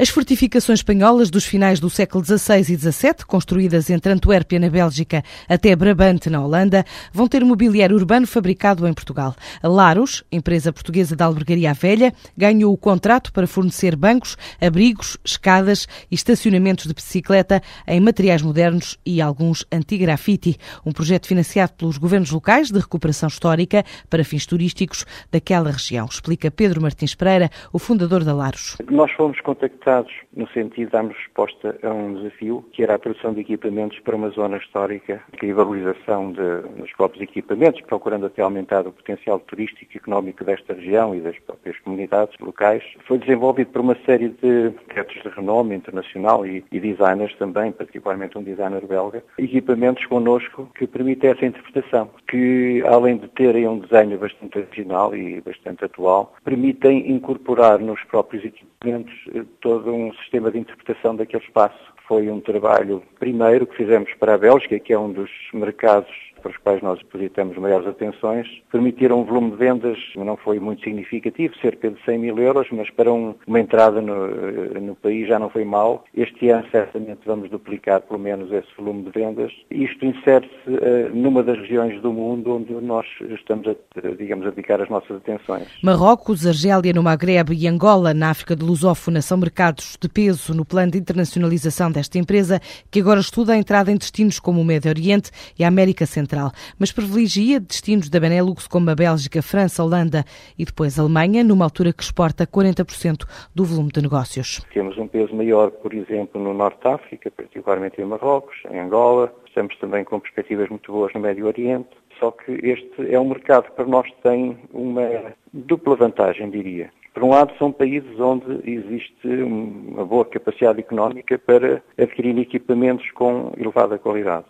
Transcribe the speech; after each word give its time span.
As 0.00 0.08
fortificações 0.08 0.78
espanholas 0.78 1.28
dos 1.28 1.44
finais 1.44 1.78
do 1.78 1.90
século 1.90 2.24
XVI 2.24 2.60
e 2.60 2.74
XVII, 2.74 3.16
construídas 3.26 3.90
entre 3.90 4.10
Antuérpia, 4.10 4.58
na 4.58 4.70
Bélgica, 4.70 5.22
até 5.46 5.76
Brabante, 5.76 6.30
na 6.30 6.42
Holanda, 6.42 6.86
vão 7.12 7.28
ter 7.28 7.44
mobiliário 7.44 7.94
urbano 7.94 8.26
fabricado 8.26 8.88
em 8.88 8.94
Portugal. 8.94 9.34
A 9.62 9.68
Laros, 9.68 10.24
empresa 10.32 10.72
portuguesa 10.72 11.14
de 11.14 11.22
albergaria 11.22 11.74
velha, 11.74 12.14
ganhou 12.34 12.72
o 12.72 12.78
contrato 12.78 13.30
para 13.30 13.46
fornecer 13.46 13.94
bancos, 13.94 14.38
abrigos, 14.58 15.18
escadas 15.22 15.86
e 16.10 16.14
estacionamentos 16.14 16.86
de 16.86 16.94
bicicleta 16.94 17.60
em 17.86 18.00
materiais 18.00 18.40
modernos 18.40 18.98
e 19.04 19.20
alguns 19.20 19.66
anti-grafite. 19.70 20.56
Um 20.82 20.92
projeto 20.92 21.26
financiado 21.26 21.74
pelos 21.74 21.98
governos 21.98 22.30
locais 22.30 22.70
de 22.70 22.78
recuperação 22.78 23.28
histórica 23.28 23.84
para 24.08 24.24
fins 24.24 24.46
turísticos 24.46 25.04
daquela 25.30 25.70
região. 25.70 26.06
Explica 26.06 26.50
Pedro 26.50 26.80
Martins 26.80 27.14
Pereira, 27.14 27.50
o 27.70 27.78
fundador 27.78 28.24
da 28.24 28.32
Laros. 28.32 28.78
Nós 28.90 29.12
fomos 29.12 29.38
contactados 29.42 29.89
no 30.34 30.46
sentido 30.48 30.86
de 30.86 30.92
darmos 30.92 31.16
resposta 31.16 31.78
a 31.82 31.88
um 31.88 32.14
desafio, 32.14 32.64
que 32.72 32.82
era 32.82 32.94
a 32.94 32.98
produção 32.98 33.32
de 33.32 33.40
equipamentos 33.40 33.98
para 34.00 34.16
uma 34.16 34.30
zona 34.30 34.56
histórica 34.56 35.22
e 35.42 35.50
a 35.50 35.54
valorização 35.54 36.32
de, 36.32 36.78
dos 36.78 36.92
próprios 36.92 37.22
equipamentos, 37.22 37.80
procurando 37.82 38.26
até 38.26 38.42
aumentar 38.42 38.86
o 38.86 38.92
potencial 38.92 39.38
turístico 39.40 39.92
e 39.94 39.96
económico 39.98 40.44
desta 40.44 40.74
região 40.74 41.14
e 41.14 41.20
das 41.20 41.38
próprias 41.40 41.78
comunidades 41.80 42.36
locais. 42.40 42.82
Foi 43.06 43.18
desenvolvido 43.18 43.70
por 43.70 43.80
uma 43.80 43.96
série 44.06 44.28
de 44.28 44.72
arquitetos 44.78 45.22
de 45.22 45.28
renome 45.28 45.74
internacional 45.74 46.46
e, 46.46 46.64
e 46.70 46.80
designers 46.80 47.34
também, 47.36 47.72
particularmente 47.72 48.36
um 48.38 48.42
designer 48.42 48.86
belga, 48.86 49.22
equipamentos 49.38 50.04
connosco 50.06 50.70
que 50.74 50.86
permitem 50.86 51.30
essa 51.30 51.46
interpretação, 51.46 52.10
que 52.28 52.82
além 52.86 53.16
de 53.16 53.28
terem 53.28 53.66
um 53.68 53.78
desenho 53.78 54.18
bastante 54.18 54.58
original 54.58 55.14
e 55.14 55.40
bastante 55.40 55.84
atual, 55.84 56.34
permitem 56.44 57.10
incorporar 57.10 57.78
nos 57.78 58.02
próprios 58.04 58.44
equipamentos 58.44 59.12
eh, 59.34 59.44
todo 59.60 59.79
todo 59.80 59.94
um 59.94 60.12
sistema 60.14 60.50
de 60.50 60.58
interpretação 60.58 61.16
daquele 61.16 61.42
espaço. 61.42 61.78
Foi 62.06 62.30
um 62.30 62.40
trabalho 62.40 63.02
primeiro 63.18 63.66
que 63.66 63.76
fizemos 63.76 64.12
para 64.14 64.34
a 64.34 64.38
Bélgica, 64.38 64.78
que 64.78 64.92
é 64.92 64.98
um 64.98 65.10
dos 65.10 65.30
mercados 65.54 66.10
para 66.40 66.50
os 66.50 66.56
quais 66.58 66.82
nós 66.82 66.98
depositamos 66.98 67.56
maiores 67.56 67.86
atenções, 67.86 68.46
permitiram 68.70 69.20
um 69.20 69.24
volume 69.24 69.50
de 69.52 69.56
vendas, 69.56 69.98
não 70.16 70.36
foi 70.36 70.58
muito 70.58 70.82
significativo, 70.82 71.54
cerca 71.60 71.90
de 71.90 72.02
100 72.04 72.18
mil 72.18 72.38
euros, 72.38 72.66
mas 72.72 72.90
para 72.90 73.12
um, 73.12 73.34
uma 73.46 73.60
entrada 73.60 74.00
no, 74.00 74.26
eh, 74.26 74.80
no, 74.80 74.94
país 74.94 75.28
já 75.28 75.38
não 75.38 75.50
foi 75.50 75.64
mal. 75.64 76.04
Este 76.14 76.50
ano 76.50 76.66
certamente 76.70 77.20
vamos 77.26 77.50
duplicar 77.50 78.00
pelo 78.02 78.18
menos 78.18 78.50
esse 78.52 78.68
volume 78.76 79.04
de 79.04 79.10
vendas. 79.10 79.52
Isto 79.70 80.04
insere-se 80.04 80.70
uh, 80.70 81.14
numa 81.14 81.42
das 81.42 81.58
regiões 81.58 82.00
do 82.00 82.12
mundo 82.12 82.56
onde 82.56 82.72
nós 82.84 83.06
estamos 83.30 83.66
a, 83.68 83.74
digamos, 84.18 84.46
a 84.46 84.50
dedicar 84.50 84.80
as 84.80 84.88
nossas 84.88 85.16
atenções. 85.16 85.68
Marrocos, 85.82 86.46
Argélia 86.46 86.92
no 86.92 87.02
Magreb 87.02 87.52
e 87.52 87.66
Angola 87.66 88.12
na 88.14 88.30
África 88.30 88.56
de 88.56 88.64
Lusófona 88.64 89.22
são 89.22 89.38
mercados 89.38 89.96
de 90.00 90.08
peso 90.08 90.54
no 90.54 90.64
plano 90.64 90.92
de 90.92 90.98
internacionalização 90.98 91.90
desta 91.90 92.18
empresa, 92.18 92.60
que 92.90 93.00
agora 93.00 93.20
estuda 93.20 93.52
a 93.52 93.56
entrada 93.56 93.90
em 93.90 93.96
destinos 93.96 94.38
como 94.38 94.60
o 94.60 94.64
Médio 94.64 94.90
Oriente 94.90 95.30
e 95.58 95.64
a 95.64 95.68
América 95.68 96.06
Central 96.06 96.29
Central, 96.30 96.52
mas 96.78 96.92
privilegia 96.92 97.58
destinos 97.58 98.08
da 98.08 98.20
Benelux 98.20 98.68
como 98.68 98.88
a 98.88 98.94
Bélgica, 98.94 99.42
França, 99.42 99.82
Holanda 99.82 100.24
e 100.56 100.64
depois 100.64 100.98
Alemanha, 100.98 101.42
numa 101.42 101.64
altura 101.64 101.92
que 101.92 102.02
exporta 102.02 102.46
40% 102.46 103.26
do 103.52 103.64
volume 103.64 103.90
de 103.90 104.00
negócios. 104.00 104.64
Temos 104.72 104.96
um 104.96 105.08
peso 105.08 105.34
maior, 105.34 105.72
por 105.72 105.92
exemplo, 105.92 106.40
no 106.40 106.54
Norte 106.54 106.80
de 106.82 106.88
África, 106.88 107.30
particularmente 107.30 108.00
em 108.00 108.04
Marrocos, 108.04 108.56
em 108.70 108.78
Angola. 108.78 109.34
Estamos 109.46 109.76
também 109.78 110.04
com 110.04 110.20
perspectivas 110.20 110.68
muito 110.68 110.92
boas 110.92 111.12
no 111.12 111.20
Médio 111.20 111.46
Oriente. 111.46 111.88
Só 112.20 112.30
que 112.30 112.52
este 112.52 113.12
é 113.12 113.18
um 113.18 113.28
mercado 113.28 113.64
que 113.64 113.72
para 113.72 113.86
nós 113.86 114.06
tem 114.22 114.56
uma 114.72 115.34
dupla 115.52 115.96
vantagem, 115.96 116.50
diria. 116.50 116.90
Por 117.12 117.24
um 117.24 117.30
lado, 117.30 117.52
são 117.58 117.72
países 117.72 118.20
onde 118.20 118.60
existe 118.70 119.26
uma 119.26 120.04
boa 120.04 120.24
capacidade 120.24 120.78
económica 120.78 121.36
para 121.38 121.82
adquirir 121.98 122.38
equipamentos 122.38 123.10
com 123.12 123.52
elevada 123.56 123.98
qualidade. 123.98 124.44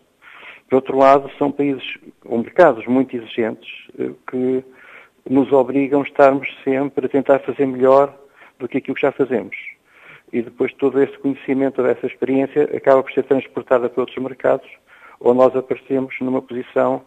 Por 0.71 0.77
outro 0.77 0.97
lado, 0.97 1.29
são 1.37 1.51
países 1.51 1.83
ou 2.25 2.39
mercados 2.39 2.87
muito 2.87 3.17
exigentes 3.17 3.69
eh, 3.99 4.11
que 4.31 4.65
nos 5.29 5.51
obrigam 5.51 6.01
a 6.01 6.05
estarmos 6.05 6.49
sempre 6.63 7.07
a 7.07 7.09
tentar 7.09 7.41
fazer 7.41 7.67
melhor 7.67 8.17
do 8.57 8.69
que 8.69 8.79
aquilo 8.79 8.95
que 8.95 9.03
já 9.03 9.11
fazemos. 9.11 9.57
E 10.33 10.41
depois 10.41 10.73
todo 10.75 11.03
esse 11.03 11.19
conhecimento, 11.19 11.85
essa 11.85 12.07
experiência, 12.07 12.71
acaba 12.73 13.03
por 13.03 13.11
ser 13.13 13.25
transportada 13.25 13.89
para 13.91 14.01
outros 14.01 14.23
mercados, 14.23 14.71
ou 15.19 15.35
nós 15.35 15.55
aparecemos 15.57 16.15
numa 16.21 16.41
posição 16.41 17.03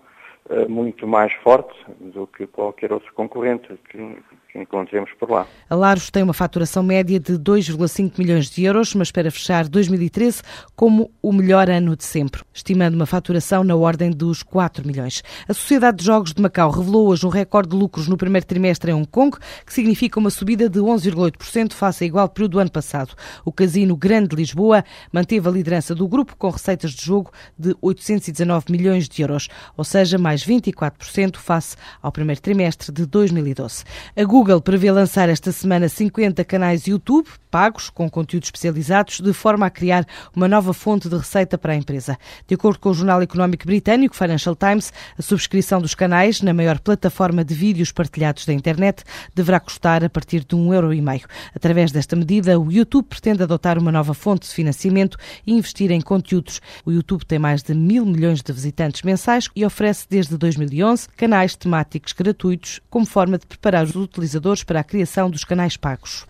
muito 0.67 1.07
mais 1.07 1.31
forte 1.43 1.73
do 1.99 2.27
que 2.27 2.45
qualquer 2.47 2.91
outro 2.91 3.11
concorrente 3.13 3.67
que, 3.89 3.97
que 4.51 4.59
encontremos 4.59 5.09
por 5.19 5.29
lá. 5.29 5.47
A 5.69 5.75
Laros 5.75 6.11
tem 6.11 6.21
uma 6.21 6.33
faturação 6.33 6.83
média 6.83 7.19
de 7.19 7.33
2,5 7.33 8.13
milhões 8.17 8.49
de 8.49 8.63
euros, 8.63 8.93
mas 8.93 9.07
espera 9.07 9.31
fechar 9.31 9.67
2013 9.67 10.41
como 10.75 11.09
o 11.21 11.31
melhor 11.31 11.69
ano 11.69 11.95
de 11.95 12.03
sempre, 12.03 12.41
estimando 12.53 12.95
uma 12.95 13.05
faturação 13.05 13.63
na 13.63 13.75
ordem 13.75 14.11
dos 14.11 14.43
4 14.43 14.85
milhões. 14.85 15.23
A 15.47 15.53
Sociedade 15.53 15.97
de 15.97 16.05
Jogos 16.05 16.33
de 16.33 16.41
Macau 16.41 16.69
revelou 16.69 17.07
hoje 17.07 17.25
um 17.25 17.29
recorde 17.29 17.69
de 17.69 17.75
lucros 17.77 18.07
no 18.07 18.17
primeiro 18.17 18.45
trimestre 18.45 18.91
em 18.91 18.93
Hong 18.93 19.07
Kong, 19.07 19.37
que 19.65 19.73
significa 19.73 20.19
uma 20.19 20.29
subida 20.29 20.69
de 20.69 20.79
11,8% 20.79 21.73
face 21.73 22.03
a 22.03 22.07
igual 22.07 22.27
período 22.27 22.51
do 22.53 22.59
ano 22.59 22.71
passado. 22.71 23.15
O 23.45 23.51
Casino 23.51 23.95
Grande 23.95 24.29
de 24.29 24.35
Lisboa 24.35 24.83
manteve 25.11 25.47
a 25.47 25.51
liderança 25.51 25.95
do 25.95 26.07
grupo 26.07 26.35
com 26.35 26.49
receitas 26.49 26.91
de 26.91 27.05
jogo 27.05 27.31
de 27.57 27.75
819 27.81 28.65
milhões 28.69 29.07
de 29.07 29.21
euros, 29.21 29.47
ou 29.77 29.83
seja, 29.83 30.17
mais 30.17 30.32
24% 30.41 31.37
face 31.37 31.75
ao 32.01 32.11
primeiro 32.11 32.41
trimestre 32.41 32.91
de 32.91 33.05
2012. 33.05 33.83
A 34.15 34.23
Google 34.23 34.61
prevê 34.61 34.91
lançar 34.91 35.29
esta 35.29 35.51
semana 35.51 35.87
50 35.87 36.43
canais 36.43 36.87
YouTube 36.87 37.27
pagos 37.53 37.87
com 37.87 38.09
conteúdos 38.09 38.47
especializados, 38.47 39.19
de 39.19 39.31
forma 39.31 39.67
a 39.67 39.69
criar 39.69 40.07
uma 40.35 40.47
nova 40.47 40.73
fonte 40.73 41.07
de 41.07 41.15
receita 41.15 41.55
para 41.55 41.73
a 41.73 41.75
empresa. 41.75 42.17
De 42.47 42.55
acordo 42.55 42.79
com 42.79 42.89
o 42.89 42.93
jornal 42.95 43.21
económico 43.21 43.67
britânico 43.67 44.15
Financial 44.15 44.55
Times, 44.55 44.91
a 45.15 45.21
subscrição 45.21 45.79
dos 45.79 45.93
canais 45.93 46.41
na 46.41 46.51
maior 46.51 46.79
plataforma 46.79 47.45
de 47.45 47.53
vídeos 47.53 47.91
partilhados 47.91 48.47
da 48.47 48.53
internet 48.53 49.03
deverá 49.35 49.59
custar 49.59 50.03
a 50.03 50.09
partir 50.09 50.43
de 50.43 50.55
um 50.55 50.73
euro 50.73 50.91
e 50.91 50.99
meio. 50.99 51.27
Através 51.55 51.91
desta 51.91 52.15
medida, 52.15 52.59
o 52.59 52.71
YouTube 52.71 53.05
pretende 53.05 53.43
adotar 53.43 53.77
uma 53.77 53.91
nova 53.91 54.15
fonte 54.15 54.47
de 54.47 54.53
financiamento 54.55 55.15
e 55.45 55.53
investir 55.53 55.91
em 55.91 56.01
conteúdos. 56.01 56.59
O 56.83 56.91
YouTube 56.91 57.23
tem 57.23 57.37
mais 57.37 57.61
de 57.61 57.75
mil 57.75 58.03
milhões 58.03 58.41
de 58.41 58.51
visitantes 58.51 59.03
mensais 59.03 59.47
e 59.55 59.63
oferece 59.63 60.07
desde 60.23 60.37
2011 60.37 61.09
canais 61.17 61.55
temáticos 61.55 62.13
gratuitos 62.13 62.79
como 62.89 63.05
forma 63.05 63.37
de 63.37 63.45
preparar 63.45 63.83
os 63.83 63.95
utilizadores 63.95 64.63
para 64.63 64.79
a 64.79 64.83
criação 64.83 65.29
dos 65.29 65.43
canais 65.43 65.75
pagos. 65.75 66.25